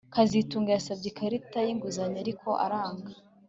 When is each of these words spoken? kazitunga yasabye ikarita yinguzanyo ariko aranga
kazitunga 0.13 0.69
yasabye 0.75 1.07
ikarita 1.11 1.59
yinguzanyo 1.67 2.17
ariko 2.23 2.47
aranga 2.65 3.11